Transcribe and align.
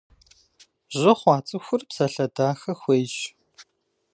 Жьы 0.97 1.13
хъуа 1.19 1.37
цӏыхур 1.47 1.81
псалъэ 1.87 2.25
дахэ 2.35 2.73
хуейщ. 2.79 3.15